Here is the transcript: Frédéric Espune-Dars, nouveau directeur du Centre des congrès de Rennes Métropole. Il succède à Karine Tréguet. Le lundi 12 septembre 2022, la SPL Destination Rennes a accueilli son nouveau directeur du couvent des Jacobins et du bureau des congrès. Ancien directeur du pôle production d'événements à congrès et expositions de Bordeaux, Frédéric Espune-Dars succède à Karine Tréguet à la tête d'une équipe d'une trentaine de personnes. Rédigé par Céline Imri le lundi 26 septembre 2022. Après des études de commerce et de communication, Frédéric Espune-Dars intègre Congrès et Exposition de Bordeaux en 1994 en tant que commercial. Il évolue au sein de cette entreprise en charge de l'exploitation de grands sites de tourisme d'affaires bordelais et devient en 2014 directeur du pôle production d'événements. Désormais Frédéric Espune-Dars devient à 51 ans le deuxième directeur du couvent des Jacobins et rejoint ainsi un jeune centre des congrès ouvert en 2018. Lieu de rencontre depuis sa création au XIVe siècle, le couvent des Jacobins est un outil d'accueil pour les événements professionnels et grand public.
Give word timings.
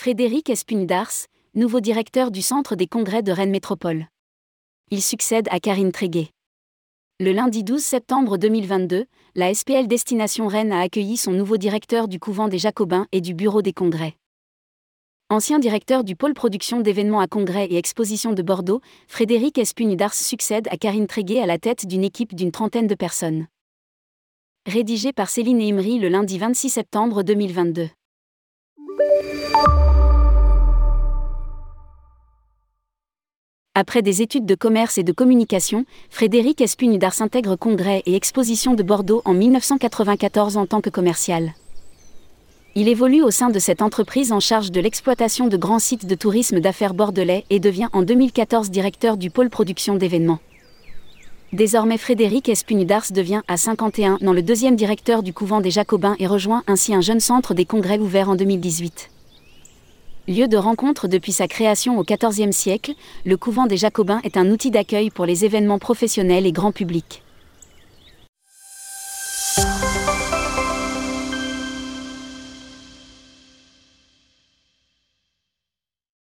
Frédéric 0.00 0.48
Espune-Dars, 0.48 1.26
nouveau 1.56 1.80
directeur 1.80 2.30
du 2.30 2.40
Centre 2.40 2.76
des 2.76 2.86
congrès 2.86 3.24
de 3.24 3.32
Rennes 3.32 3.50
Métropole. 3.50 4.06
Il 4.92 5.02
succède 5.02 5.48
à 5.50 5.58
Karine 5.58 5.90
Tréguet. 5.90 6.28
Le 7.18 7.32
lundi 7.32 7.64
12 7.64 7.82
septembre 7.82 8.38
2022, 8.38 9.06
la 9.34 9.52
SPL 9.52 9.88
Destination 9.88 10.46
Rennes 10.46 10.70
a 10.70 10.82
accueilli 10.82 11.16
son 11.16 11.32
nouveau 11.32 11.56
directeur 11.56 12.06
du 12.06 12.20
couvent 12.20 12.46
des 12.46 12.60
Jacobins 12.60 13.08
et 13.10 13.20
du 13.20 13.34
bureau 13.34 13.60
des 13.60 13.72
congrès. 13.72 14.14
Ancien 15.30 15.58
directeur 15.58 16.04
du 16.04 16.14
pôle 16.14 16.32
production 16.32 16.78
d'événements 16.78 17.18
à 17.18 17.26
congrès 17.26 17.66
et 17.66 17.76
expositions 17.76 18.34
de 18.34 18.42
Bordeaux, 18.42 18.80
Frédéric 19.08 19.58
Espune-Dars 19.58 20.14
succède 20.14 20.68
à 20.70 20.76
Karine 20.76 21.08
Tréguet 21.08 21.40
à 21.40 21.46
la 21.46 21.58
tête 21.58 21.86
d'une 21.86 22.04
équipe 22.04 22.36
d'une 22.36 22.52
trentaine 22.52 22.86
de 22.86 22.94
personnes. 22.94 23.48
Rédigé 24.64 25.12
par 25.12 25.28
Céline 25.28 25.60
Imri 25.60 25.98
le 25.98 26.08
lundi 26.08 26.38
26 26.38 26.68
septembre 26.68 27.24
2022. 27.24 27.88
Après 33.80 34.02
des 34.02 34.22
études 34.22 34.44
de 34.44 34.56
commerce 34.56 34.98
et 34.98 35.04
de 35.04 35.12
communication, 35.12 35.84
Frédéric 36.10 36.60
Espune-Dars 36.60 37.22
intègre 37.22 37.54
Congrès 37.54 38.02
et 38.06 38.16
Exposition 38.16 38.74
de 38.74 38.82
Bordeaux 38.82 39.22
en 39.24 39.34
1994 39.34 40.56
en 40.56 40.66
tant 40.66 40.80
que 40.80 40.90
commercial. 40.90 41.52
Il 42.74 42.88
évolue 42.88 43.22
au 43.22 43.30
sein 43.30 43.50
de 43.50 43.60
cette 43.60 43.80
entreprise 43.80 44.32
en 44.32 44.40
charge 44.40 44.72
de 44.72 44.80
l'exploitation 44.80 45.46
de 45.46 45.56
grands 45.56 45.78
sites 45.78 46.06
de 46.06 46.16
tourisme 46.16 46.58
d'affaires 46.58 46.92
bordelais 46.92 47.44
et 47.50 47.60
devient 47.60 47.86
en 47.92 48.02
2014 48.02 48.68
directeur 48.68 49.16
du 49.16 49.30
pôle 49.30 49.48
production 49.48 49.94
d'événements. 49.94 50.40
Désormais 51.52 51.98
Frédéric 51.98 52.48
Espune-Dars 52.48 53.12
devient 53.12 53.42
à 53.46 53.56
51 53.56 54.14
ans 54.14 54.32
le 54.32 54.42
deuxième 54.42 54.74
directeur 54.74 55.22
du 55.22 55.32
couvent 55.32 55.60
des 55.60 55.70
Jacobins 55.70 56.16
et 56.18 56.26
rejoint 56.26 56.64
ainsi 56.66 56.96
un 56.96 57.00
jeune 57.00 57.20
centre 57.20 57.54
des 57.54 57.64
congrès 57.64 58.00
ouvert 58.00 58.28
en 58.28 58.34
2018. 58.34 59.08
Lieu 60.28 60.46
de 60.46 60.58
rencontre 60.58 61.08
depuis 61.08 61.32
sa 61.32 61.48
création 61.48 61.98
au 61.98 62.04
XIVe 62.04 62.52
siècle, 62.52 62.92
le 63.24 63.38
couvent 63.38 63.64
des 63.64 63.78
Jacobins 63.78 64.20
est 64.24 64.36
un 64.36 64.50
outil 64.50 64.70
d'accueil 64.70 65.08
pour 65.08 65.24
les 65.24 65.46
événements 65.46 65.78
professionnels 65.78 66.44
et 66.44 66.52
grand 66.52 66.70
public. 66.70 67.22